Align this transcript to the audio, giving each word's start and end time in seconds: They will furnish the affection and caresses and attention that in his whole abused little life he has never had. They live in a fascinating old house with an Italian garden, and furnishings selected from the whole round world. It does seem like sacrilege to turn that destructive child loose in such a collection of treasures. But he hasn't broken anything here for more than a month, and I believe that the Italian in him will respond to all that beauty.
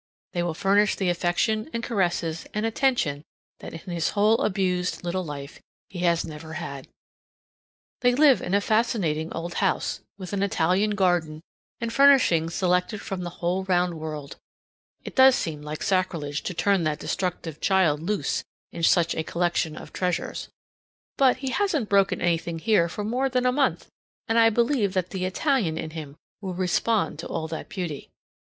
They 0.33 0.41
will 0.41 0.55
furnish 0.55 0.95
the 0.95 1.09
affection 1.09 1.69
and 1.73 1.83
caresses 1.83 2.47
and 2.55 2.65
attention 2.65 3.21
that 3.59 3.73
in 3.85 3.93
his 3.93 4.09
whole 4.17 4.39
abused 4.41 5.03
little 5.03 5.23
life 5.23 5.59
he 5.89 5.99
has 5.99 6.25
never 6.25 6.53
had. 6.53 6.87
They 7.99 8.15
live 8.15 8.41
in 8.41 8.55
a 8.55 8.61
fascinating 8.61 9.31
old 9.31 9.53
house 9.61 9.99
with 10.17 10.33
an 10.33 10.41
Italian 10.41 10.95
garden, 10.95 11.41
and 11.79 11.93
furnishings 11.93 12.55
selected 12.55 12.99
from 12.99 13.21
the 13.21 13.29
whole 13.29 13.63
round 13.65 13.99
world. 13.99 14.37
It 15.05 15.15
does 15.15 15.35
seem 15.35 15.61
like 15.61 15.83
sacrilege 15.83 16.41
to 16.45 16.53
turn 16.55 16.83
that 16.85 16.97
destructive 16.97 17.61
child 17.61 18.01
loose 18.01 18.43
in 18.71 18.81
such 18.81 19.13
a 19.13 19.21
collection 19.23 19.77
of 19.77 19.93
treasures. 19.93 20.49
But 21.15 21.37
he 21.45 21.51
hasn't 21.51 21.89
broken 21.89 22.19
anything 22.21 22.57
here 22.57 22.89
for 22.89 23.03
more 23.03 23.29
than 23.29 23.45
a 23.45 23.51
month, 23.51 23.87
and 24.27 24.39
I 24.39 24.49
believe 24.49 24.93
that 24.95 25.11
the 25.11 25.25
Italian 25.25 25.77
in 25.77 25.91
him 25.91 26.15
will 26.41 26.55
respond 26.55 27.19
to 27.19 27.27
all 27.27 27.47
that 27.49 27.69
beauty. 27.69 28.09